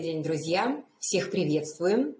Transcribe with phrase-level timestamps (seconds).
[0.00, 0.82] Добрый день, друзья!
[0.98, 2.16] Всех приветствуем!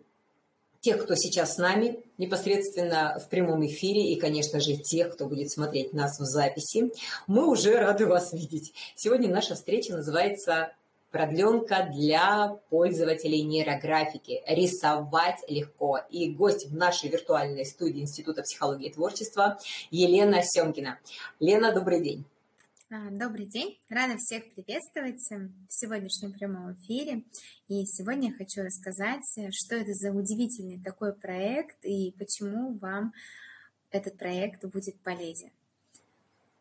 [0.81, 5.51] Тех, кто сейчас с нами, непосредственно в прямом эфире, и, конечно же, тех, кто будет
[5.51, 6.93] смотреть нас в записи.
[7.27, 8.75] Мы уже рады вас видеть.
[8.97, 10.75] Сегодня наша встреча называется
[11.11, 14.43] продленка для пользователей нейрографики.
[14.47, 16.01] Рисовать легко.
[16.11, 19.59] И гость в нашей виртуальной студии Института психологии и творчества
[19.91, 20.99] Елена Семкина.
[21.41, 22.27] Лена, добрый день.
[22.93, 27.23] А, добрый день, рада всех приветствовать в сегодняшнем прямом эфире.
[27.69, 29.23] И сегодня я хочу рассказать,
[29.53, 33.13] что это за удивительный такой проект и почему вам
[33.93, 35.53] этот проект будет полезен.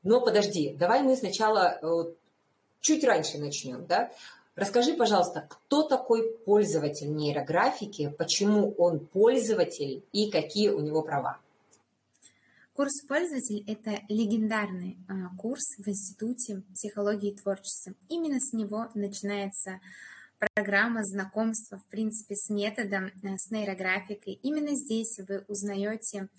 [0.04, 2.14] Но подожди, давай мы сначала э,
[2.80, 4.12] чуть раньше начнем, да?
[4.56, 11.40] Расскажи, пожалуйста, кто такой пользователь нейрографики, почему он пользователь и какие у него права?
[12.80, 17.94] Курс «Пользователь»— это легендарный а, курс в Институте психологии и творчества.
[18.08, 19.82] Именно с него начинается
[20.56, 24.40] программа знакомства, в принципе, с методом, э, с нейрографикой.
[24.44, 26.30] Именно здесь вы узнаете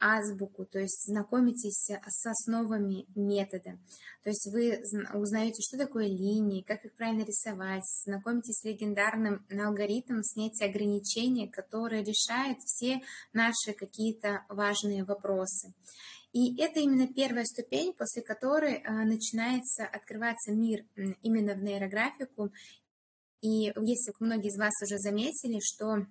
[0.00, 3.78] азбуку, то есть знакомитесь с основами метода.
[4.22, 4.82] То есть вы
[5.14, 12.02] узнаете, что такое линии, как их правильно рисовать, знакомитесь с легендарным алгоритмом снятия ограничений, который
[12.02, 13.00] решает все
[13.32, 15.72] наши какие-то важные вопросы.
[16.32, 20.84] И это именно первая ступень, после которой э, начинается открываться мир
[21.22, 22.52] именно в нейрографику.
[23.40, 26.06] И если многие из вас уже заметили, что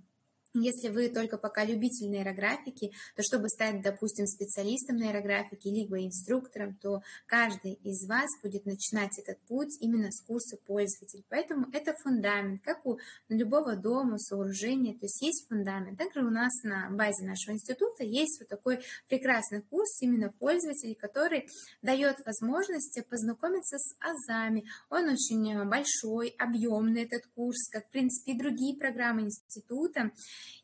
[0.62, 7.02] если вы только пока любитель нейрографики, то чтобы стать, допустим, специалистом нейрографики либо инструктором, то
[7.26, 11.24] каждый из вас будет начинать этот путь именно с курса пользователь.
[11.30, 12.98] Поэтому это фундамент, как у
[13.30, 15.98] любого дома, сооружения, то есть есть фундамент.
[15.98, 21.48] Также у нас на базе нашего института есть вот такой прекрасный курс именно пользователей, который
[21.82, 24.66] дает возможность познакомиться с азами.
[24.90, 30.12] Он очень большой, объемный этот курс, как, в принципе, и другие программы института.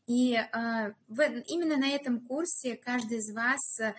[0.07, 3.93] И э, в, именно на этом курсе каждый из вас э,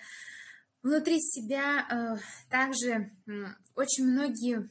[0.82, 2.16] внутри себя э,
[2.50, 3.12] также
[3.74, 4.68] очень многие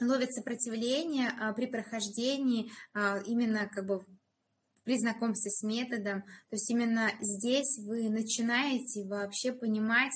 [0.00, 2.70] ловят сопротивление при прохождении
[3.26, 4.06] именно как бы
[4.84, 6.22] при знакомстве с методом.
[6.22, 10.12] То есть именно здесь вы начинаете вообще понимать,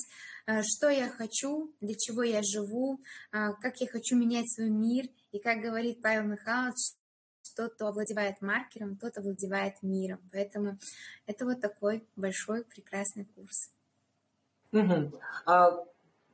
[0.63, 3.01] что я хочу, для чего я живу,
[3.33, 5.07] как я хочу менять свой мир.
[5.33, 6.95] И как говорит Павел Михайлович,
[7.53, 10.21] тот, кто овладевает маркером, тот овладевает миром.
[10.33, 10.79] Поэтому
[11.27, 13.71] это вот такой большой прекрасный курс.
[14.73, 15.13] Угу.
[15.47, 15.85] А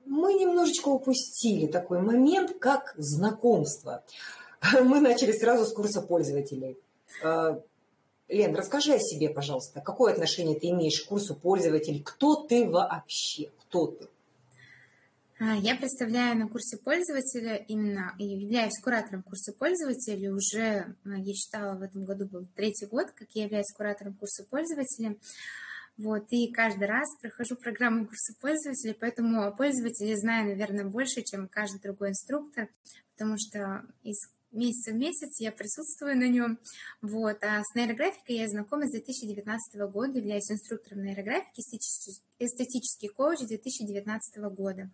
[0.06, 4.04] мы немножечко упустили такой момент, как знакомство.
[4.72, 6.78] Мы начали сразу с курса пользователей.
[7.22, 7.60] А,
[8.28, 9.80] Лен, расскажи о себе, пожалуйста.
[9.80, 12.02] Какое отношение ты имеешь к курсу пользователей?
[12.02, 13.50] Кто ты вообще?
[13.60, 14.08] Кто ты?
[15.40, 20.34] А, я представляю на курсе пользователя именно и являюсь куратором курса пользователя.
[20.34, 24.44] Уже, а, я считала, в этом году был третий год, как я являюсь куратором курса
[24.50, 25.16] пользователя.
[25.96, 31.48] Вот, и каждый раз прохожу программу курса пользователя, поэтому о пользователе знаю, наверное, больше, чем
[31.48, 32.68] каждый другой инструктор,
[33.12, 34.16] потому что из
[34.52, 36.58] месяца в месяц я присутствую на нем.
[37.02, 37.42] Вот.
[37.42, 41.60] А с нейрографикой я знакома с 2019 года, являюсь инструктором нейрографики,
[42.38, 44.90] эстетический, коуч 2019 года.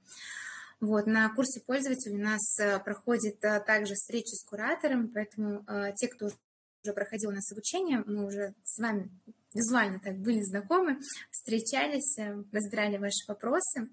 [0.81, 5.95] Вот, на курсе пользователя у нас э, проходит э, также встреча с куратором, поэтому э,
[5.97, 9.09] те, кто уже проходил у нас обучение, мы уже с вами
[9.55, 10.99] визуально так были знакомы,
[11.31, 12.19] встречались,
[12.53, 13.89] разбирали ваши вопросы.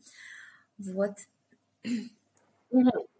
[0.77, 1.11] Вот.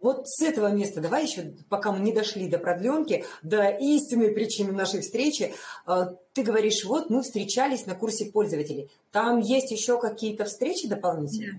[0.00, 4.72] Вот с этого места давай еще, пока мы не дошли до продленки, до истинной причины
[4.72, 5.54] нашей встречи,
[5.86, 8.90] а, ты говоришь, вот мы встречались на курсе пользователей.
[9.12, 11.52] Там есть еще какие-то встречи дополнительные?
[11.52, 11.58] Да.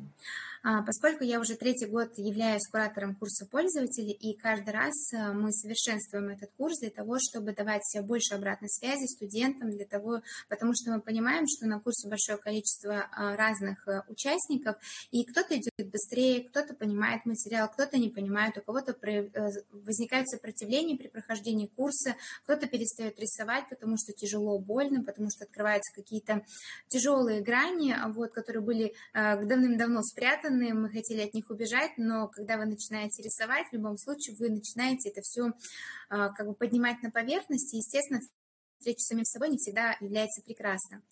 [0.66, 5.52] А, поскольку я уже третий год являюсь куратором курса пользователей, и каждый раз э, мы
[5.52, 10.92] совершенствуем этот курс для того, чтобы давать больше обратной связи студентам, для того, потому что
[10.92, 14.78] мы понимаем, что на курсе большое количество а, разных э, участников,
[15.12, 19.30] и кто-то идет быстрее, кто-то понимает материал, кто-то не понимает, у кого-то э,
[19.74, 22.16] возникает сопротивление при прохождении курса,
[22.46, 26.46] кто-то перестает рисовать, потому что тяжело, больно, потому что открываются какие-то
[26.88, 32.58] тяжелые грани, вот, которые были давным-давно спрятаны, данные, мы хотели от них убежать, но когда
[32.58, 35.52] вы начинаете рисовать, в любом случае вы начинаете это все
[36.10, 38.22] а, как бы поднимать на поверхность, и, естественно,
[38.84, 41.04] встреча с самим собой не всегда является прекрасным.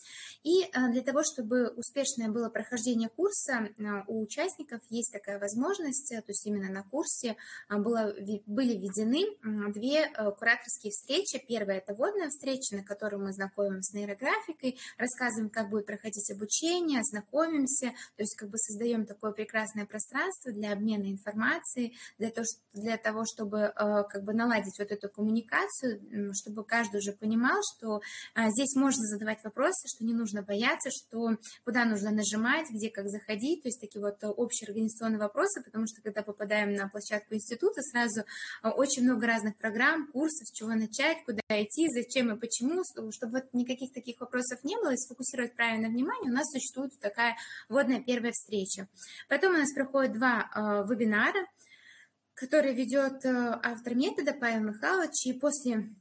[0.44, 3.70] И для того, чтобы успешное было прохождение курса,
[4.08, 7.38] у участников есть такая возможность, то есть именно на курсе
[7.70, 8.14] было,
[8.46, 9.26] были введены
[9.72, 10.08] две
[10.38, 11.44] кураторские встречи.
[11.48, 17.02] Первая– это водная встреча, на которой мы знакомимся с нейрографикой, рассказываем, как будет проходить обучение,
[17.04, 22.98] знакомимся, то есть как бы создаем такое прекрасное пространство для обмена информацией, для того, для
[22.98, 28.02] того чтобы э, как бы наладить вот эту коммуникацию, чтобы каждый уже понимал, что
[28.36, 33.08] э, здесь можно задавать вопросы, что не нужно бояться, что куда нужно нажимать, где как
[33.10, 37.82] заходить, то есть такие вот общие организационные вопросы, потому что когда попадаем на площадку института,
[37.82, 42.84] сразу э, очень много разных программ, курсов, с чего начать, куда идти, зачем и почему,
[43.12, 47.36] чтобы вот никаких таких вопросов не было, и сфокусировать правильно внимание, у нас существует такая
[47.70, 48.88] вводная первая встреча.
[49.30, 51.48] Потом у нас проходит два э, вебинара,
[52.34, 55.94] которые ведет э, автор метода Павел Михайлович, и после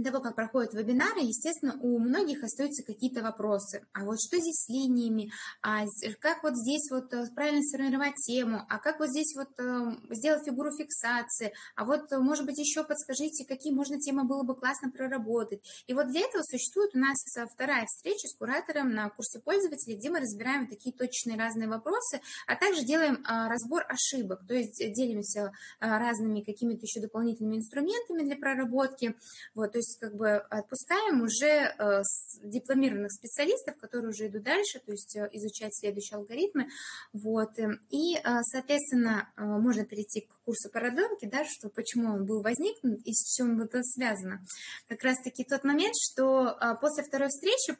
[0.00, 3.86] того, как проходят вебинары, естественно, у многих остаются какие-то вопросы.
[3.92, 5.30] А вот что здесь с линиями?
[5.60, 5.84] А
[6.20, 8.64] как вот здесь вот э, правильно сформировать тему?
[8.70, 11.52] А как вот здесь вот э, сделать фигуру фиксации?
[11.76, 15.60] А вот, э, может быть, еще подскажите, какие можно темы было бы классно проработать?
[15.86, 17.18] И вот для этого существует у нас
[17.52, 22.56] вторая встреча с куратором на курсе пользователей, где мы разбираем такие точные разные вопросы, а
[22.56, 29.14] также делаем разбор ошибок, то есть делимся разными какими-то еще дополнительными инструментами для проработки.
[29.54, 32.02] Вот, то есть как бы отпускаем уже э,
[32.42, 36.68] дипломированных специалистов, которые уже идут дальше, то есть э, изучать следующие алгоритмы.
[37.12, 37.58] Вот.
[37.58, 38.20] Эм, и, э,
[38.52, 43.60] соответственно, можно перейти к курсу продленки, да, что почему он был возникнут и с чем
[43.60, 44.40] это связано.
[44.88, 47.76] Как раз-таки тот момент, что после второй встречи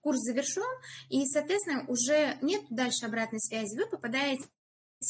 [0.00, 0.62] курс завершен,
[1.08, 3.76] и, соответственно, уже нет дальше обратной связи.
[3.76, 4.44] Вы попадаете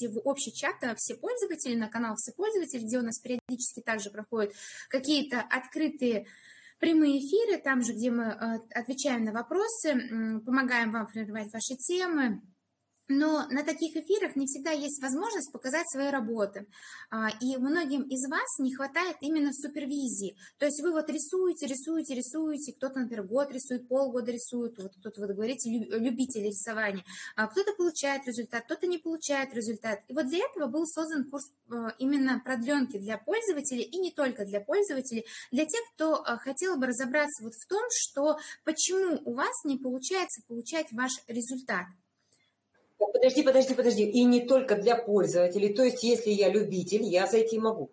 [0.02, 4.52] в общий чат все пользователи, на канал все пользователи, где у нас периодически также проходят
[4.88, 6.26] какие-то открытые
[6.78, 12.42] прямые эфиры, там же, где мы э, отвечаем на вопросы, помогаем вам формировать ваши темы,
[13.08, 16.66] но на таких эфирах не всегда есть возможность показать свои работы.
[17.10, 20.36] А, и многим из вас не хватает именно супервизии.
[20.58, 25.20] То есть вы вот рисуете, рисуете, рисуете, кто-то, например, год рисует, полгода рисует, вот кто-то,
[25.20, 27.04] вы говорите, любители рисования,
[27.36, 30.00] а кто-то получает результат, кто-то не получает результат.
[30.08, 34.44] И вот для этого был создан курс э, именно продленки для пользователей, и не только
[34.44, 39.34] для пользователей, для тех, кто э, хотел бы разобраться вот в том, что почему у
[39.34, 41.86] вас не получается получать ваш результат.
[43.12, 44.02] Подожди, подожди, подожди.
[44.02, 45.74] И не только для пользователей.
[45.74, 47.90] То есть, если я любитель, я зайти могу.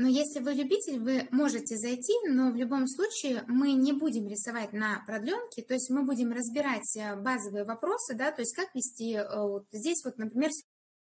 [0.00, 4.72] Но если вы любитель, вы можете зайти, но в любом случае мы не будем рисовать
[4.72, 9.12] на продленке, то есть мы будем разбирать э, базовые вопросы, да, то есть как вести
[9.12, 10.48] э, вот здесь вот, например,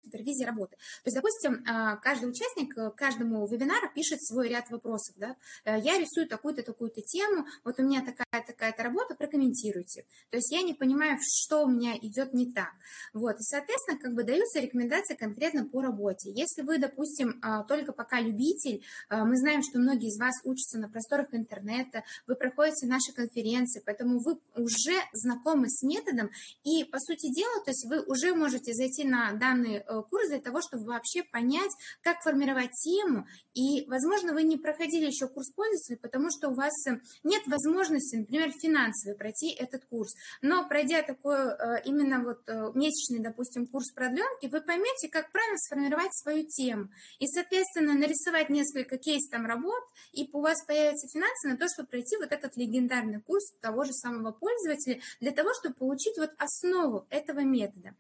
[0.04, 0.76] супервизии работы.
[0.76, 5.14] То есть, допустим, а, каждый участник э, каждому вебинару пишет свой ряд вопросов.
[5.18, 5.36] Да?
[5.64, 10.04] Э, я рисую такую-то, такую-то тему, вот у меня такая-то, такая-то работа, прокомментируйте.
[10.30, 12.72] То есть я не понимаю, что у меня идет не так.
[13.12, 13.36] Вот.
[13.36, 16.30] И, соответственно, как бы даются рекомендации конкретно по работе.
[16.30, 20.78] Если вы, допустим, а, только пока любитель, а, мы знаем, что многие из вас учатся
[20.78, 26.30] на просторах интернета, вы проходите наши конференции, поэтому вы уже знакомы с методом,
[26.64, 30.41] и, по сути дела, то есть вы уже можете зайти на данный э, курс для
[30.41, 31.70] того, чтобы вообще понять,
[32.02, 33.26] как формировать тему.
[33.55, 38.17] И, возможно, вы не проходили еще курс пользователя, потому что у вас э, нет возможности,
[38.17, 40.14] например, финансово пройти этот курс.
[40.43, 46.14] Но пройдя такой э, именно вот месячный, допустим, курс продленки, вы поймете, как правильно сформировать
[46.14, 46.88] свою тему.
[47.19, 49.82] И, соответственно, нарисовать несколько кейс там работ,
[50.12, 53.93] и у вас появятся финансы на то, чтобы пройти вот этот легендарный курс того же
[53.93, 57.94] самого пользователя, для того, чтобы получить вот основу этого метода.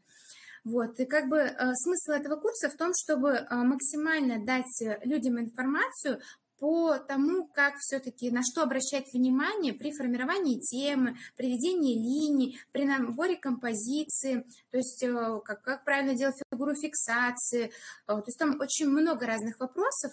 [0.64, 0.98] Вот.
[0.98, 6.20] И как бы э, смысл этого курса в том, чтобы э, максимально дать людям информацию
[6.58, 12.86] по тому, как все-таки на что обращать внимание при формировании темы, при ведении линий, при
[12.86, 17.70] наборе композиции, то есть э, как, как правильно делать фигуру фиксации.
[18.06, 20.12] То есть там очень много разных вопросов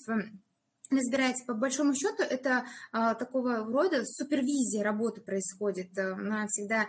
[0.92, 5.98] разбирается, по большому счету, это а, такого рода супервизия работы происходит.
[5.98, 6.88] Она всегда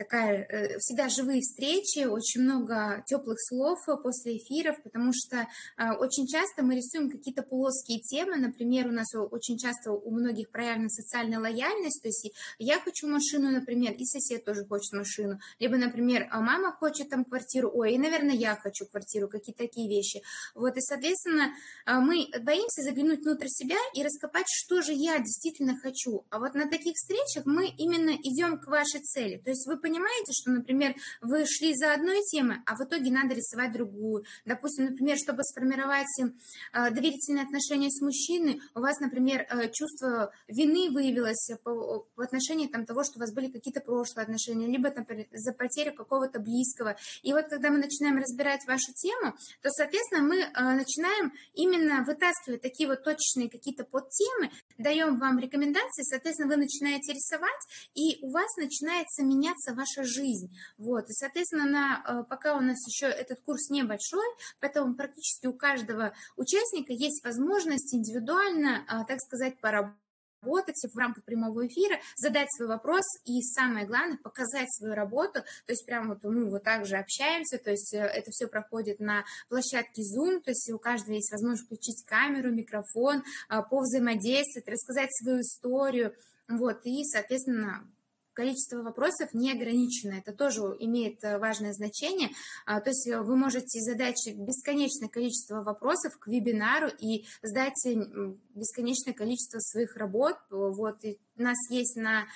[0.00, 6.26] такая, э, всегда живые встречи, очень много теплых слов после эфиров, потому что а, очень
[6.26, 8.36] часто мы рисуем какие-то плоские темы.
[8.36, 13.50] Например, у нас очень часто у многих проявлена социальная лояльность, то есть я хочу машину,
[13.50, 15.38] например, и сосед тоже хочет машину.
[15.58, 19.88] Либо, например, а мама хочет там квартиру, ой, и, наверное, я хочу квартиру, какие-то такие
[19.88, 20.22] вещи.
[20.54, 21.52] Вот, и, соответственно,
[21.84, 26.24] а, мы боимся заглянуть внутрь себя и раскопать, что же я действительно хочу.
[26.30, 29.36] А вот на таких встречах мы именно идем к вашей цели.
[29.44, 33.10] То есть вы понимаете, понимаете, что, например, вы шли за одной темой, а в итоге
[33.10, 34.24] надо рисовать другую.
[34.44, 40.90] Допустим, например, чтобы сформировать э, доверительные отношения с мужчиной, у вас, например, э, чувство вины
[40.90, 45.26] выявилось по, по отношению там, того, что у вас были какие-то прошлые отношения, либо, например,
[45.32, 46.96] за потерю какого-то близкого.
[47.22, 50.36] И вот когда мы начинаем разбирать вашу тему, то, соответственно, мы
[50.76, 57.60] начинаем именно вытаскивать такие вот точечные какие-то подтемы, даем вам рекомендации, соответственно, вы начинаете рисовать,
[57.94, 60.54] и у вас начинается меняться ваша жизнь.
[60.78, 61.08] Вот.
[61.08, 64.26] И, соответственно, на, э, пока у нас еще этот курс небольшой,
[64.60, 69.96] поэтому практически у каждого участника есть возможность индивидуально, э, так сказать, поработать
[70.42, 75.42] работать в рамках прямого эфира, задать свой вопрос и самое главное показать свою работу.
[75.66, 79.00] То есть прям вот мы вот так же общаемся, то есть э, это все проходит
[79.00, 83.22] на площадке Zoom, то есть у каждого есть возможность включить камеру, микрофон,
[83.68, 86.14] повзаимодействовать, рассказать свою историю.
[86.48, 87.86] Вот, и, соответственно,
[88.40, 90.14] количество вопросов не ограничено.
[90.14, 92.30] Это тоже имеет э, важное значение.
[92.64, 98.32] А, то есть э, вы можете задать бесконечное количество вопросов к вебинару и сдать э,
[98.54, 100.36] бесконечное количество своих работ.
[100.50, 102.26] Вот, у нас есть на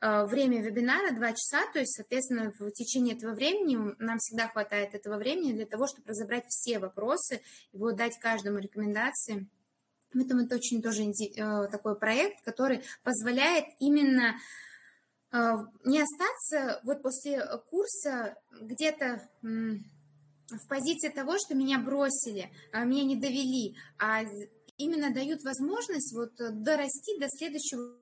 [0.00, 5.16] время вебинара 2 часа, то есть, соответственно, в течение этого времени нам всегда хватает этого
[5.16, 7.40] времени для того, чтобы разобрать все вопросы,
[7.72, 9.48] и вот дать каждому рекомендации.
[10.12, 11.10] Поэтому это очень тоже
[11.70, 14.34] такой проект, который позволяет именно
[15.84, 23.16] не остаться вот после курса где-то в позиции того, что меня бросили, а, меня не
[23.16, 24.22] довели, а
[24.76, 27.96] именно дают возможность вот дорасти до следующего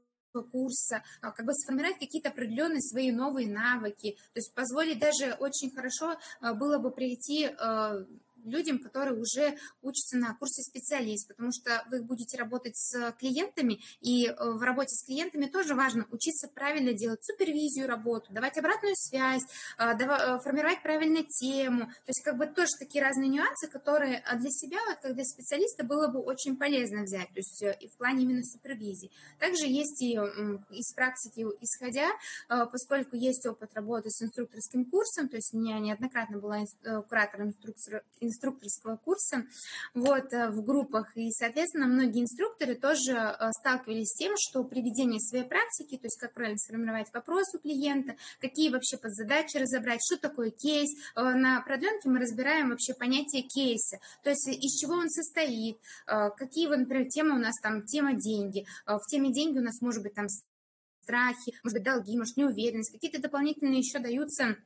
[0.51, 5.71] курса, а, как бы сформировать какие-то определенные свои новые навыки, то есть позволить даже очень
[5.71, 7.51] хорошо было бы прийти
[8.45, 14.27] людям, которые уже учатся на курсе специалист, потому что вы будете работать с клиентами, и
[14.27, 19.43] э, в работе с клиентами тоже важно учиться правильно делать супервизию работу, давать обратную связь,
[19.79, 21.87] э, э, формировать правильно тему.
[21.87, 25.85] То есть как бы тоже такие разные нюансы, которые для себя, вот, как для специалиста,
[25.85, 29.11] было бы очень полезно взять, то есть и в плане именно супервизии.
[29.39, 32.09] Также есть и из практики исходя,
[32.49, 36.61] поскольку есть опыт работы с инструкторским курсом, то есть я неоднократно была
[37.09, 39.45] куратором инструктора инструкторского курса
[39.95, 41.17] вот, э, в группах.
[41.17, 46.07] И, соответственно, многие инструкторы тоже э, сталкивались с тем, что при ведении своей практики, то
[46.07, 50.91] есть как правильно сформировать вопрос у клиента, какие вообще подзадачи разобрать, что такое кейс.
[51.15, 56.69] Э, на продленке мы разбираем вообще понятие кейса, то есть из чего он состоит, какие,
[56.69, 58.65] например, темы у нас там, тема деньги.
[58.87, 60.27] В теме деньги у нас может быть там
[61.03, 64.57] страхи, может быть долги, может неуверенность, какие-то дополнительные еще даются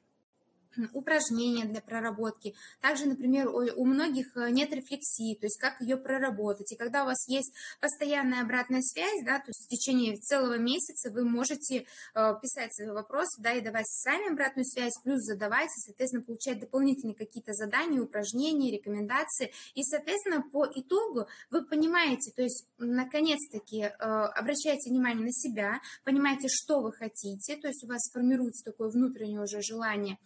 [0.92, 2.54] упражнения для проработки.
[2.80, 6.72] Также, например, у многих э, нет рефлексии, то есть как ее проработать.
[6.72, 11.10] И когда у вас есть постоянная обратная связь, да, то есть в течение целого месяца
[11.10, 15.80] вы можете э, писать свои вопросы, да, и давать сами обратную связь, плюс задавать, и,
[15.80, 19.52] соответственно, получать дополнительные какие-то задания, упражнения, рекомендации.
[19.74, 26.48] И, соответственно, по итогу вы понимаете, то есть, наконец-таки, э, обращаете внимание на себя, понимаете,
[26.48, 30.18] что вы хотите, то есть у вас формируется такое внутреннее уже желание,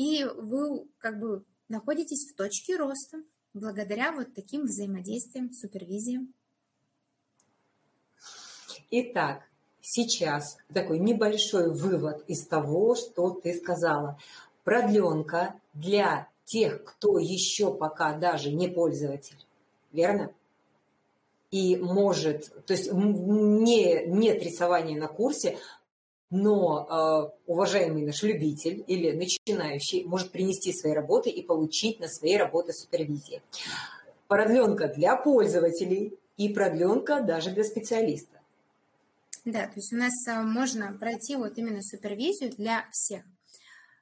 [0.00, 3.18] и вы как бы находитесь в точке роста
[3.52, 6.32] благодаря вот таким взаимодействиям, супервизиям.
[8.90, 9.42] Итак,
[9.82, 14.18] сейчас такой небольшой вывод из того, что ты сказала.
[14.64, 19.44] Продленка для тех, кто еще пока даже не пользователь,
[19.92, 20.32] верно?
[21.50, 25.58] И может, то есть не, нет рисования на курсе,
[26.30, 32.36] но э, уважаемый наш любитель или начинающий может принести свои работы и получить на своей
[32.36, 33.42] работе супервизии.
[34.28, 38.40] Продленка для пользователей и продленка даже для специалиста.
[39.44, 43.24] Да, то есть у нас э, можно пройти вот именно супервизию для всех,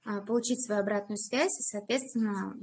[0.04, 2.56] э, получить свою обратную связь и, соответственно,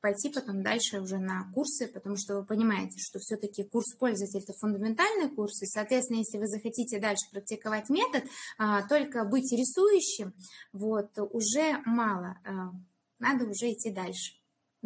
[0.00, 4.52] пойти потом дальше уже на курсы, потому что вы понимаете, что все-таки курс пользователя– это
[4.52, 8.24] фундаментальный курс, и, соответственно, если вы захотите дальше практиковать метод,
[8.58, 10.34] а, только быть рисующим,
[10.72, 12.70] вот, уже мало, а,
[13.18, 14.35] надо уже идти дальше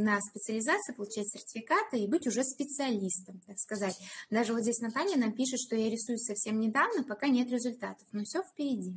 [0.01, 3.97] на специализацию, получать сертификаты и быть уже специалистом, так сказать.
[4.31, 8.07] Даже вот здесь Наталья нам пишет, что я рисую совсем недавно, пока нет результатов.
[8.13, 8.95] Но все впереди.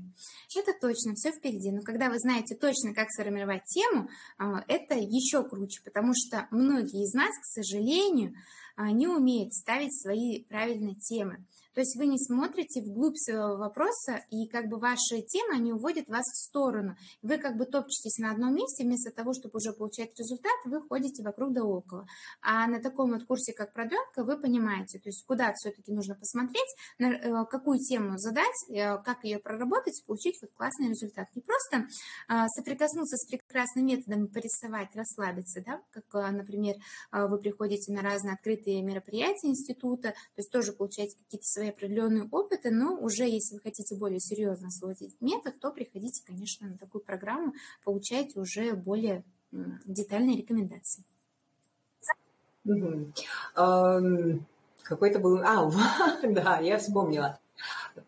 [0.55, 1.71] Это точно, все впереди.
[1.71, 7.03] Но когда вы знаете точно, как сформировать тему, а, это еще круче, потому что многие
[7.03, 8.33] из нас, к сожалению,
[8.75, 11.45] а, не умеют ставить свои правильные темы.
[11.73, 16.07] То есть вы не смотрите вглубь своего вопроса, и как бы ваши темы, они уводят
[16.07, 16.95] вас в сторону.
[17.21, 21.23] Вы как бы топчетесь на одном месте, вместо того, чтобы уже получать результат, вы ходите
[21.23, 22.05] вокруг да около.
[22.41, 26.67] А на таком вот курсе, как продленка, вы понимаете, то есть куда все-таки нужно посмотреть,
[26.99, 31.27] на э, какую тему задать, э, как ее проработать, получить вот классный результат.
[31.35, 31.87] Не просто
[32.27, 36.75] а, соприкоснуться с прекрасным методом, порисовать, расслабиться, да, как, например,
[37.11, 42.27] вы приходите на разные открытые мероприятия института, то есть тоже получаете какие-то свои свои определенные
[42.29, 47.03] опыты, но уже если вы хотите более серьезно освоить метод, то приходите, конечно, на такую
[47.03, 47.53] программу,
[47.83, 49.23] получаете уже более
[49.85, 51.03] детальные рекомендации.
[54.83, 55.39] Какой-то был...
[55.43, 55.71] А,
[56.23, 57.39] да, я вспомнила.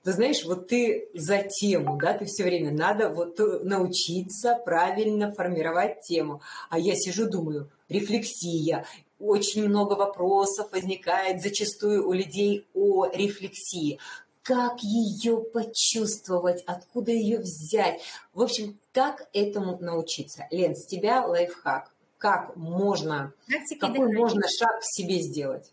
[0.04, 6.02] Ты знаешь, вот ты за тему, да, ты все время надо вот научиться правильно формировать
[6.02, 6.42] тему.
[6.70, 8.86] А я сижу, думаю, рефлексия,
[9.26, 14.00] очень много вопросов возникает зачастую у людей о рефлексии.
[14.44, 18.02] Как ее почувствовать, откуда ее взять?
[18.34, 20.48] В общем, как этому научиться?
[20.52, 21.92] Лен, с тебя лайфхак.
[22.18, 25.72] Как можно, Практики какой можно шаг в себе сделать?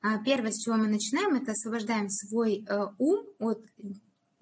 [0.00, 3.60] А, первое, с чего мы начинаем, это освобождаем свой э, ум от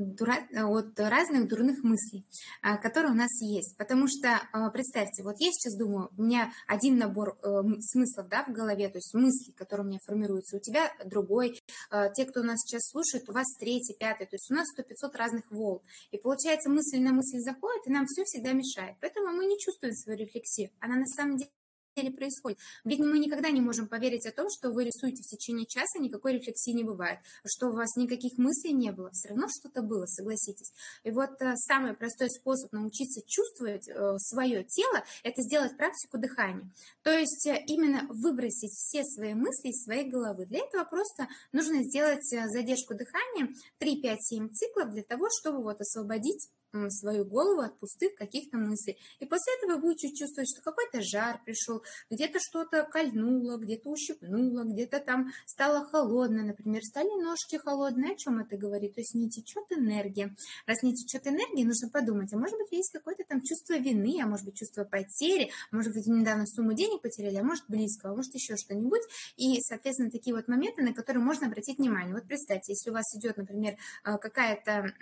[0.01, 2.27] от разных дурных мыслей,
[2.63, 3.77] а, которые у нас есть.
[3.77, 8.45] Потому что, а, представьте, вот я сейчас думаю, у меня один набор э, смыслов да,
[8.45, 11.61] в голове, то есть мысли, которые у меня формируются, у тебя другой.
[11.91, 15.17] А, те, кто нас сейчас слушает, у вас третий, пятый, то есть у нас 100-500
[15.17, 15.81] разных волн.
[16.11, 18.97] И получается, мысль на мысль заходит, и нам все всегда мешает.
[19.01, 20.71] Поэтому мы не чувствуем свою рефлексию.
[20.81, 21.51] Она на самом деле
[21.97, 22.59] деле происходит.
[22.85, 26.35] Ведь мы никогда не можем поверить о том, что вы рисуете в течение часа, никакой
[26.35, 30.73] рефлексии не бывает, что у вас никаких мыслей не было, все равно что-то было, согласитесь.
[31.05, 36.71] И вот э, самый простой способ научиться чувствовать э, свое тело, это сделать практику дыхания.
[37.03, 40.47] То есть э, именно выбросить все свои мысли из своей головы.
[40.47, 43.49] Для этого просто нужно сделать задержку дыхания
[43.81, 46.49] 3-5-7 циклов для того, чтобы вот освободить
[46.89, 48.99] свою голову от пустых каких-то мыслей.
[49.19, 54.65] И после этого вы будете чувствовать, что какой-то жар пришел, где-то что-то кольнуло, где-то ущипнуло,
[54.65, 58.13] где-то там стало холодно, например, стали ножки холодные.
[58.13, 58.95] О чем это говорит?
[58.95, 60.35] То есть не течет энергия.
[60.67, 64.27] Раз не течет энергия, нужно подумать, а может быть есть какое-то там чувство вины, а
[64.27, 68.15] может быть чувство потери, а может быть недавно сумму денег потеряли, а может близко, а
[68.15, 69.03] может еще что-нибудь.
[69.37, 72.15] И, соответственно, такие вот моменты, на которые можно обратить внимание.
[72.15, 74.93] Вот представьте, если у вас идет, например, э, какая-то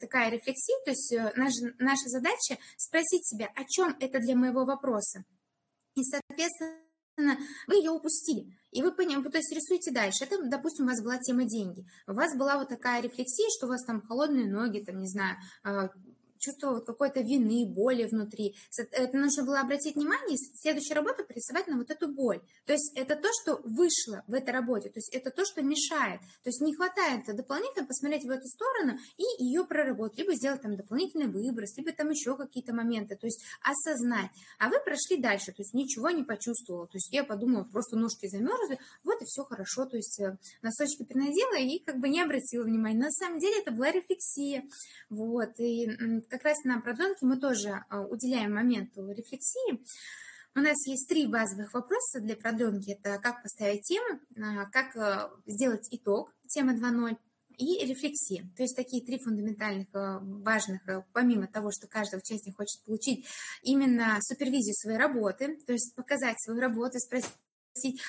[0.00, 4.64] такая рефлексия, то есть Э, наша, наша задача спросить себя, о чем это для моего
[4.64, 5.24] вопроса.
[5.94, 8.56] И, соответственно, вы ее упустили.
[8.70, 10.24] И вы понимаете, то есть рисуете дальше.
[10.24, 11.84] Это, допустим, у вас была тема деньги.
[12.06, 15.36] У вас была вот такая рефлексия, что у вас там холодные ноги, там, не знаю,
[15.62, 15.90] а,
[16.42, 18.54] чувство вот какой-то вины, боли внутри.
[18.76, 22.40] Это нужно было обратить внимание и следующую работу порисовать на вот эту боль.
[22.66, 26.20] То есть это то, что вышло в этой работе, то есть это то, что мешает.
[26.42, 30.76] То есть не хватает дополнительно посмотреть в эту сторону и ее проработать, либо сделать там
[30.76, 34.30] дополнительный выброс, либо там еще какие-то моменты, то есть осознать.
[34.58, 36.86] А вы прошли дальше, то есть ничего не почувствовала.
[36.86, 41.04] То есть я подумала, просто ножки замерзли, вот и все хорошо, то есть э, носочки
[41.04, 42.98] перенадела и как бы не обратила внимания.
[42.98, 44.64] На самом деле это была рефлексия.
[45.08, 45.50] Вот.
[45.58, 45.86] И
[46.32, 49.84] как раз на продленке мы тоже а, уделяем моменту рефлексии.
[50.54, 52.92] У нас есть три базовых вопроса для продленки.
[52.92, 57.18] Это как поставить тему, а, как а, сделать итог, тема 2.0,
[57.58, 58.50] и рефлексия.
[58.56, 60.80] То есть такие три фундаментальных, важных,
[61.12, 63.26] помимо того, что каждый участник хочет получить
[63.62, 67.30] именно супервизию своей работы, то есть показать свою работу, спросить,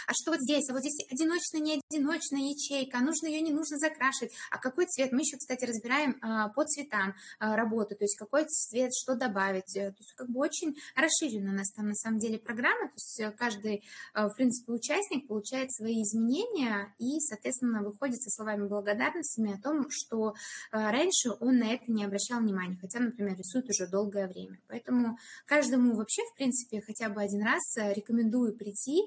[0.07, 3.51] а что вот здесь, а вот здесь одиночная, не одиночная ячейка, а нужно ее, не
[3.51, 5.11] нужно закрашивать, а какой цвет?
[5.11, 9.73] Мы еще, кстати, разбираем а, по цветам а, работу, то есть какой цвет, что добавить,
[9.73, 13.37] то есть как бы очень расширена у нас там на самом деле программа, то есть
[13.37, 19.61] каждый, а, в принципе, участник получает свои изменения и, соответственно, выходит со словами благодарностями о
[19.61, 20.33] том, что
[20.71, 24.59] а, раньше он на это не обращал внимания, хотя, например, рисует уже долгое время.
[24.67, 29.03] Поэтому каждому вообще, в принципе, хотя бы один раз э, рекомендую прийти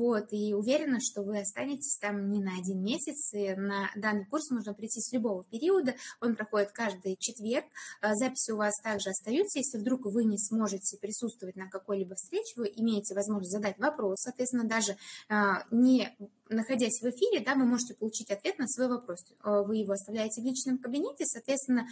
[0.00, 3.34] вот, и уверена, что вы останетесь там не на один месяц.
[3.34, 5.94] И на данный курс можно прийти с любого периода.
[6.22, 7.66] Он проходит каждый четверг.
[8.00, 9.58] А, записи у вас также остаются.
[9.58, 14.20] Если вдруг вы не сможете присутствовать на какой-либо встрече, вы имеете возможность задать вопрос.
[14.20, 14.96] Соответственно, даже
[15.28, 16.08] а, не
[16.48, 19.18] находясь в эфире, да, вы можете получить ответ на свой вопрос.
[19.42, 21.86] А, вы его оставляете в личном кабинете, соответственно,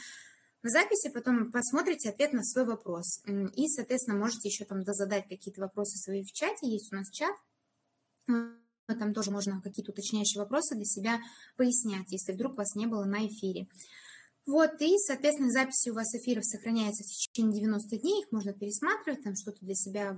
[0.62, 3.22] в записи потом посмотрите ответ на свой вопрос.
[3.26, 6.66] И, соответственно, можете еще там задать какие-то вопросы свои в чате.
[6.68, 7.36] Есть у нас чат,
[8.86, 11.20] там тоже можно какие-то уточняющие вопросы для себя
[11.56, 13.68] пояснять, если вдруг вас не было на эфире.
[14.46, 19.22] Вот, и, соответственно, записи у вас эфиров сохраняются в течение 90 дней, их можно пересматривать,
[19.22, 20.16] там что-то для себя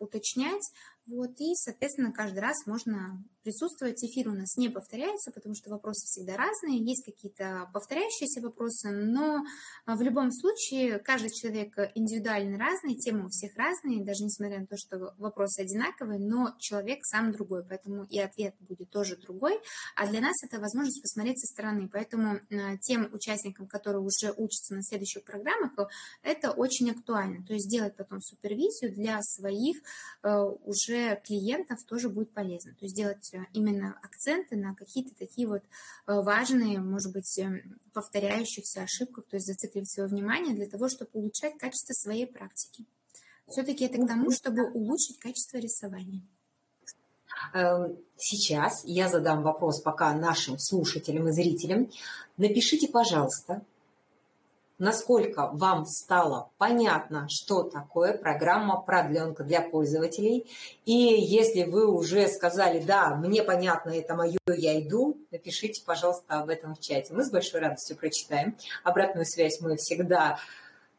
[0.00, 0.62] уточнять.
[1.06, 4.02] Вот, и, соответственно, каждый раз можно присутствовать.
[4.04, 6.78] Эфир у нас не повторяется, потому что вопросы всегда разные.
[6.78, 9.42] Есть какие-то повторяющиеся вопросы, но
[9.84, 14.66] а, в любом случае каждый человек индивидуально разный, темы у всех разные, даже несмотря на
[14.66, 19.58] то, что вопросы одинаковые, но человек сам другой, поэтому и ответ будет тоже другой.
[19.96, 21.88] А для нас это возможность посмотреть со стороны.
[21.92, 25.72] Поэтому а, тем участникам, которые уже учатся на следующих программах,
[26.22, 27.44] это очень актуально.
[27.44, 29.78] То есть делать потом супервизию для своих
[30.22, 30.44] а,
[30.92, 32.72] уже клиентов тоже будет полезно.
[32.72, 37.80] То есть делать Э, именно акценты на какие-то такие вот э, важные, может быть, эм,
[37.92, 42.84] повторяющихся ошибках, то есть зацикливать свое внимание для того, чтобы улучшать качество своей практики.
[43.48, 46.22] Все-таки это к тому, чтобы улучшить качество рисования.
[47.54, 51.90] Эм, сейчас я задам вопрос пока нашим слушателям и зрителям.
[52.36, 53.62] Напишите, пожалуйста,
[54.78, 60.46] насколько вам стало понятно, что такое программа продленка для пользователей.
[60.84, 66.48] И если вы уже сказали, да, мне понятно, это мое, я иду, напишите, пожалуйста, об
[66.48, 67.14] этом в чате.
[67.14, 68.56] Мы с большой радостью прочитаем.
[68.84, 70.38] Обратную связь мы всегда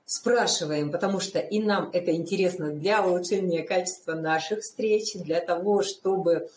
[0.05, 6.49] спрашиваем, потому что и нам это интересно для улучшения качества наших встреч, для того, чтобы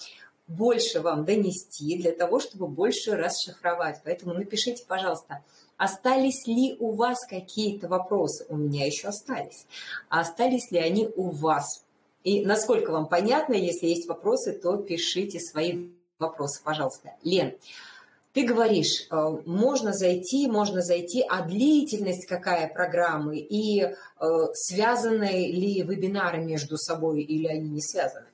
[0.49, 4.01] больше вам донести, для того, чтобы больше расшифровать.
[4.05, 5.43] Поэтому напишите, пожалуйста,
[5.77, 8.47] Остались ли у вас какие-то вопросы?
[8.49, 9.67] У меня еще остались.
[10.09, 11.85] А остались ли они у вас?
[12.25, 17.11] И насколько вам понятно, если есть вопросы, то пишите свои вопросы, пожалуйста.
[17.23, 17.57] Лен,
[18.33, 23.93] ты говоришь, э, можно зайти, можно зайти, а длительность какая программы и э,
[24.55, 28.27] связаны ли вебинары между собой или они не связаны?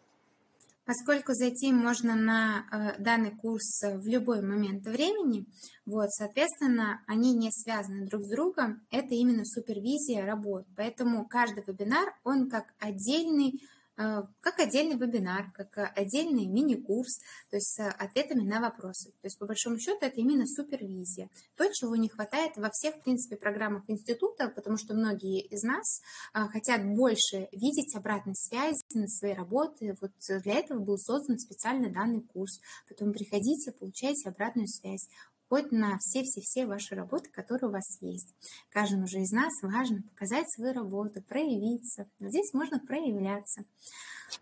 [0.85, 5.47] Поскольку зайти можно на э, данный курс в любой момент времени,
[5.87, 10.67] вот, соответственно, они не связаны друг с другом, это именно супервизия работ.
[10.77, 17.57] Поэтому каждый вебинар, он как отдельный Э, как отдельный вебинар, как э, отдельный мини-курс, то
[17.57, 19.11] есть с ответами на вопросы.
[19.21, 21.29] То есть, по большому счету, это именно супервизия.
[21.57, 26.01] То, чего не хватает во всех, в принципе, программах института, потому что многие из нас
[26.33, 29.95] хотят больше видеть обратной связи на своей работы.
[30.01, 32.61] Вот для этого был создан специально данный курс.
[32.89, 35.09] Поэтому приходите, получайте обратную связь
[35.53, 38.35] хоть на все-все-все ваши работы, которые у вас есть.
[38.71, 42.07] Каждому же из нас важно показать свою работу, проявиться.
[42.19, 43.65] Здесь можно проявляться.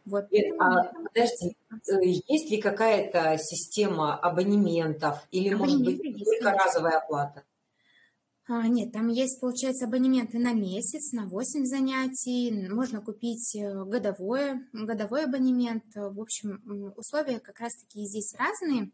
[0.05, 0.31] Вот.
[0.31, 7.43] Нет, а, подожди, э, есть ли какая-то система абонементов или, может быть, только разовая оплата?
[8.47, 12.69] А, нет, там есть, получается, абонементы на месяц, на 8 занятий.
[12.69, 15.83] Можно купить э, годовое, годовой абонемент.
[15.93, 16.63] В общем,
[16.97, 18.93] условия как раз-таки здесь разные.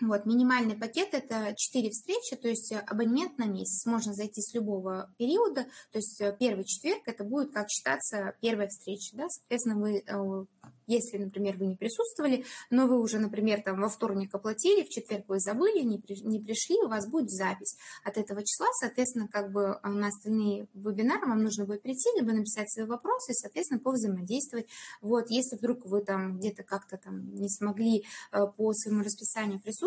[0.00, 3.86] Вот, минимальный пакет– это 4 встречи, то есть абонемент на месяц.
[3.86, 8.68] Можно зайти с любого периода, то есть э, первый четверг– это будет как считаться первая
[8.68, 9.16] встреча.
[9.16, 9.26] Да?
[9.28, 10.44] Соответственно, вы э,
[10.86, 15.24] если, например, вы не присутствовали, но вы уже, например, там во вторник оплатили, в четверг
[15.28, 18.66] вы забыли, не, при, не пришли, у вас будет запись от этого числа.
[18.80, 23.80] Соответственно, как бы на остальные вебинары вам нужно будет прийти, либо написать свои вопросы, соответственно,
[23.80, 24.68] повзаимодействовать.
[25.00, 29.85] Вот, если вдруг вы там где-то как-то там не смогли э, по своему расписанию присутствовать,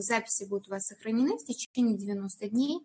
[0.00, 2.80] записи будут у вас сохранены в течение 90 дней,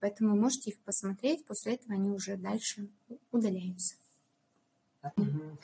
[0.00, 2.88] поэтому можете их посмотреть, после этого они уже дальше
[3.30, 3.96] удаляются.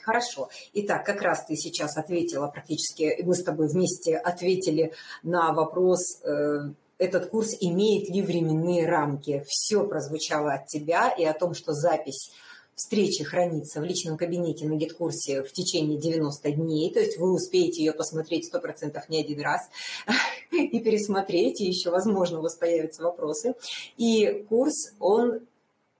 [0.01, 0.49] Хорошо.
[0.73, 6.71] Итак, как раз ты сейчас ответила практически, мы с тобой вместе ответили на вопрос, э,
[6.97, 9.43] этот курс имеет ли временные рамки.
[9.47, 12.31] Все прозвучало от тебя и о том, что запись
[12.77, 17.83] встречи хранится в личном кабинете на гид-курсе в течение 90 дней, то есть вы успеете
[17.83, 19.61] ее посмотреть 100% не один раз
[20.51, 23.55] и пересмотреть, и еще, возможно, у вас появятся вопросы.
[23.97, 25.39] И курс, он,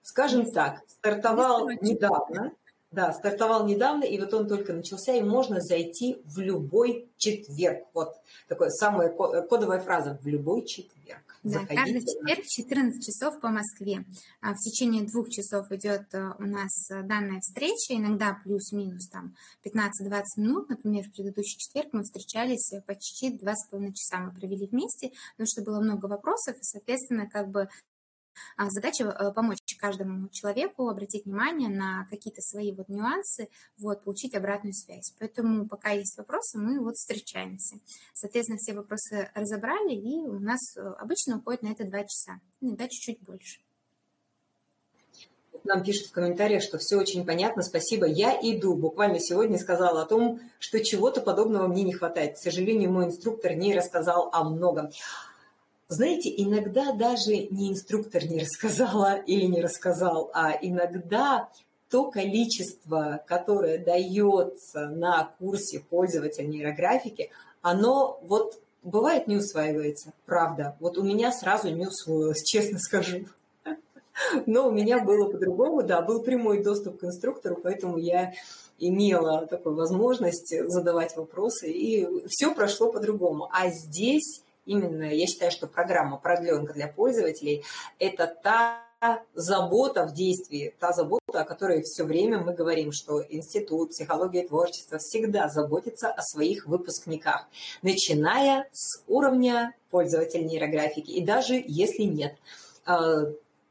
[0.03, 2.53] скажем так, стартовал недавно,
[2.91, 7.85] да, стартовал недавно, и вот он только начался, и можно зайти в любой четверг.
[7.95, 8.13] Вот
[8.47, 11.26] такая самая кодовая фраза– в любой четверг.
[11.43, 14.05] Да, каждый четверг в 14 часов по Москве.
[14.41, 19.35] А в течение двух часов идет э, у нас э, данная встреча, иногда плюс-минус там
[19.63, 20.69] 15-20 минут.
[20.69, 25.61] Например, в предыдущий четверг мы встречались э, почти 2,5 часа мы провели вместе, потому что
[25.63, 27.67] было много вопросов, и, соответственно, как бы
[28.69, 34.73] задача э, помочь каждому человеку обратить внимание на какие-то свои вот нюансы, вот, получить обратную
[34.73, 35.13] связь.
[35.19, 37.77] Поэтому пока есть вопросы, мы вот встречаемся.
[38.13, 42.87] Соответственно, все вопросы разобрали, и у нас э, обычно уходит на это два часа, иногда
[42.87, 43.59] чуть-чуть больше.
[45.63, 48.05] Нам пишут в комментариях, что все очень понятно, спасибо.
[48.05, 48.75] Я иду.
[48.75, 52.35] Буквально сегодня сказала о том, что чего-то подобного мне не хватает.
[52.35, 54.91] К сожалению, мой инструктор не рассказал о многом.
[55.89, 61.49] Знаете, иногда даже не инструктор не рассказала или не рассказал, а иногда
[61.89, 70.75] то количество, которое дается на курсе пользователя нейрографики, оно вот бывает не усваивается, правда.
[70.81, 73.25] Вот у меня сразу не усвоилось, честно скажу.
[74.45, 78.33] Но у меня было по-другому, да, был прямой доступ к инструктору, поэтому я
[78.79, 83.47] имела такую возможность задавать вопросы, и все прошло по-другому.
[83.51, 87.63] А здесь именно я считаю, что программа продленка для пользователей–
[87.99, 88.83] это та
[89.35, 94.47] забота в действии, та забота, о которой все время мы говорим, что Институт психологии и
[94.47, 97.47] творчества всегда заботится о своих выпускниках,
[97.81, 102.37] начиная с уровня пользователя нейрографики, и даже если нет.
[102.85, 103.25] А,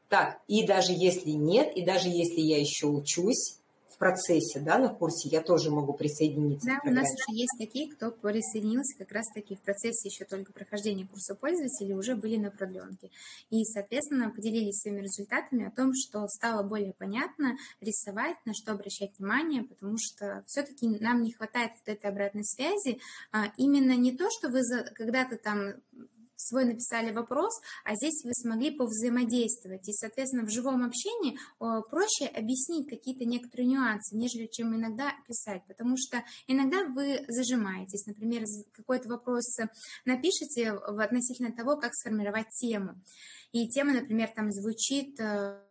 [0.09, 3.59] так, и даже если нет, и даже если я еще учусь,
[3.97, 6.67] в процессе, да, на курсе, я тоже могу присоединиться.
[6.67, 11.07] Да, у нас уже есть такие, кто присоединился как раз-таки в процессе еще только прохождения
[11.07, 13.11] курса пользователей, уже были на продленке.
[13.49, 19.19] И, соответственно, поделились своими результатами о том, что стало более понятно рисовать, на что обращать
[19.19, 22.99] внимание, потому что все-таки нам не хватает вот этой обратной связи.
[23.33, 24.61] А именно не то, что вы
[24.95, 25.75] когда-то там
[26.37, 29.89] свой написали вопрос, а здесь вы смогли повзаимодействовать.
[29.89, 35.97] И, соответственно, в живом общении проще объяснить какие-то некоторые нюансы, нежели чем иногда писать, потому
[35.97, 38.07] что иногда вы зажимаетесь.
[38.07, 39.57] Например, какой-то вопрос
[40.05, 43.01] напишите относительно того, как сформировать тему.
[43.53, 45.63] И тема, например, там звучит э,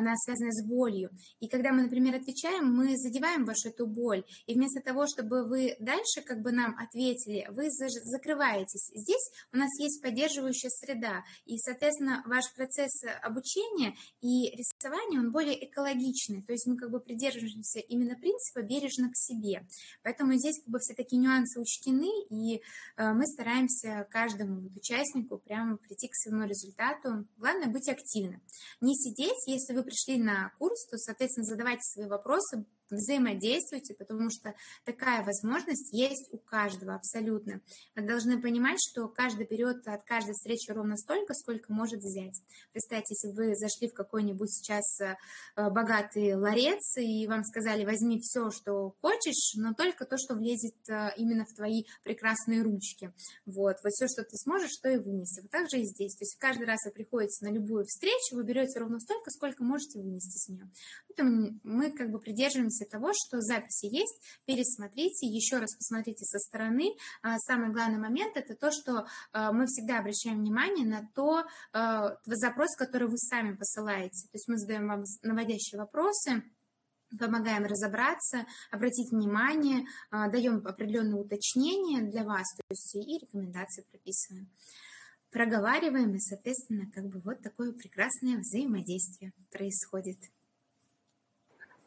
[0.00, 1.10] она связана с болью.
[1.38, 4.24] И когда мы, например, отвечаем, мы задеваем вашу эту боль.
[4.46, 8.90] И вместо того, чтобы вы дальше как бы нам ответили, вы закрываетесь.
[8.94, 11.24] Здесь у нас есть поддерживающая среда.
[11.46, 16.42] И, соответственно, ваш процесс обучения и рисования, он более экологичный.
[16.42, 19.66] То есть мы как бы придерживаемся именно принципа бережно к себе.
[20.02, 22.60] Поэтому здесь как бы все такие нюансы учтены, и
[22.96, 27.26] э, мы стараемся каждому участнику прямо прийти к своему результату.
[27.36, 28.40] Главное быть активным.
[28.80, 34.54] Не сидеть, если вы пришли на курс, то, соответственно, задавайте свои вопросы, взаимодействуйте, потому что
[34.84, 37.60] такая возможность есть у каждого абсолютно.
[37.94, 42.40] Вы должны понимать, что каждый берет от каждой встречи ровно столько, сколько может взять.
[42.72, 45.16] Представьте, если вы зашли в какой-нибудь сейчас э,
[45.56, 51.10] богатый ларец, и вам сказали, возьми все, что хочешь, но только то, что влезет э,
[51.16, 53.12] именно в твои прекрасные ручки.
[53.46, 55.40] Вот, вот все, что ты сможешь, то и вынести.
[55.40, 56.14] Вот так же и здесь.
[56.16, 59.98] То есть каждый раз вы приходите на любую встречу, вы берете ровно столько, сколько можете
[59.98, 60.70] вынести с нее.
[61.08, 66.38] Поэтому мы как бы придерживаемся после того, что записи есть, пересмотрите, еще раз посмотрите со
[66.38, 66.94] стороны.
[67.22, 72.16] А, самый главный момент– это то, что а, мы всегда обращаем внимание на то, а,
[72.24, 74.28] запрос, который вы сами посылаете.
[74.28, 76.42] То есть мы задаем вам наводящие вопросы,
[77.18, 84.48] помогаем разобраться, обратить внимание, даем определенные уточнения для вас, то есть и рекомендации прописываем.
[85.32, 90.18] Проговариваем, и, соответственно, как бы вот такое прекрасное взаимодействие происходит.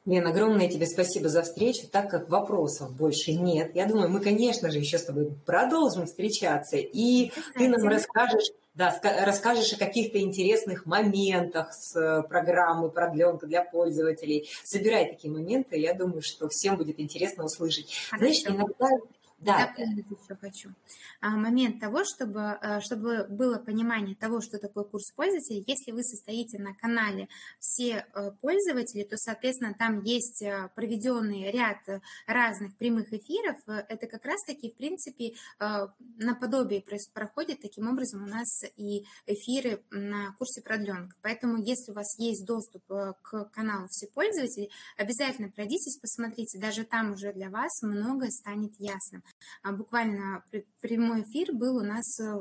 [0.06, 3.74] Лен, огромное тебе спасибо за встречу, так как вопросов больше нет.
[3.74, 8.94] Я думаю, мы, конечно же, еще с тобой продолжим встречаться, и ты нам расскажешь, да,
[9.26, 14.50] расскажешь о каких-то интересных моментах с э, программы продленка для пользователей.
[14.66, 17.94] Собирай такие моменты, я думаю, что всем будет интересно услышать.
[18.18, 18.90] Знаешь, иногда
[19.44, 19.68] да.
[19.68, 20.70] Дополнить еще хочу.
[21.22, 25.64] А, момент того, чтобы, э, чтобы было понимание того, что такое курс пользователей.
[25.68, 27.28] Если вы состоите на канале
[27.60, 31.78] все э, пользователи, то, соответственно, там есть э, проведенный ряд
[32.28, 33.58] разных прямых эфиров.
[33.68, 35.34] Это как раз-таки, в принципе,
[36.18, 37.62] наподобие проходит.
[37.62, 41.16] Таким образом, у нас и эфиры на курсе продленка.
[41.22, 46.60] Поэтому, если у вас есть доступ к каналу все пользователи, обязательно пройдитесь, посмотрите.
[46.60, 49.24] Даже там уже для вас многое станет ясным.
[49.62, 50.44] А буквально
[50.82, 52.34] прямой эфир был у нас э,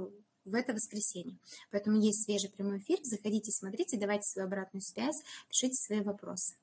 [0.44, 1.36] в это воскресенье.
[1.70, 2.98] Поэтому есть свежий прямой эфир.
[3.02, 6.54] Заходите, смотрите, давайте свою обратную связь, пишите свои вопросы.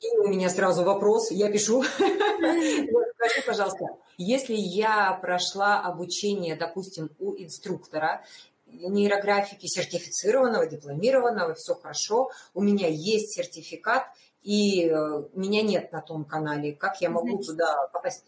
[0.00, 1.82] И у меня сразу вопрос, я пишу.
[1.82, 3.86] Скажи, пожалуйста,
[4.18, 8.22] если я прошла обучение, допустим, у инструктора,
[8.66, 14.04] нейрографики сертифицированного, дипломированного, все хорошо, у меня есть сертификат,
[14.42, 18.24] и э, меня нет на том канале, как я могу Значит, туда попасть?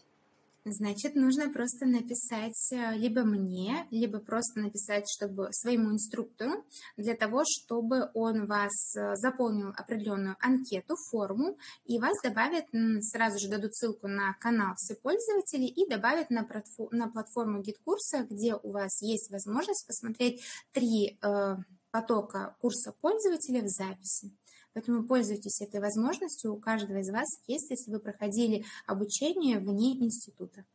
[0.69, 6.65] Значит, нужно просто написать э, либо мне, либо просто написать чтобы своему инструктору
[6.97, 12.65] для того, чтобы он вас э, заполнил определенную анкету, форму, и вас добавят,
[13.01, 16.45] сразу же дадут ссылку на канал все пользователи и добавят на,
[16.91, 21.55] на платформу GetCourse а, где у вас есть возможность посмотреть три э,
[21.91, 24.35] потока курса пользователя в записи.
[24.77, 26.53] Поэтому пользуйтесь этой возможностью.
[26.53, 30.65] У каждого из вас есть, если вы проходили обучение вне института.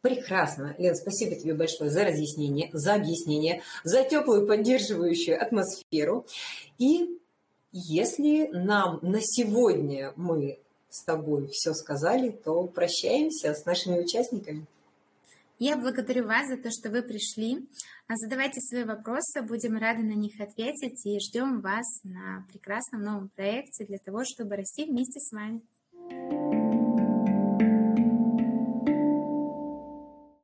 [0.00, 0.74] Прекрасно.
[0.78, 6.24] Лен, спасибо тебе большое за разъяснение, за объяснение, за теплую поддерживающую атмосферу.
[6.78, 7.18] И
[7.78, 10.58] Если нам на сегодня мы
[10.88, 14.66] с тобой все сказали, то прощаемся с нашими участниками.
[15.58, 17.66] Я благодарю вас за то, что вы пришли.
[18.08, 23.30] А задавайте свои вопросы, будем рады на них ответить и ждем вас на прекрасном новом
[23.30, 26.55] проекте для того, чтобы расти вместе с вами.